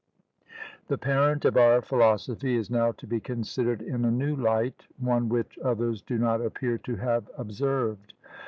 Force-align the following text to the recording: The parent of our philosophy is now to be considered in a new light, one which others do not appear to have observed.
The 0.87 0.97
parent 0.97 1.45
of 1.45 1.57
our 1.57 1.79
philosophy 1.79 2.55
is 2.55 2.71
now 2.71 2.91
to 2.93 3.05
be 3.05 3.19
considered 3.19 3.83
in 3.83 4.03
a 4.03 4.09
new 4.09 4.35
light, 4.35 4.87
one 4.97 5.29
which 5.29 5.59
others 5.63 6.01
do 6.01 6.17
not 6.17 6.41
appear 6.41 6.79
to 6.79 6.95
have 6.95 7.29
observed. 7.37 8.15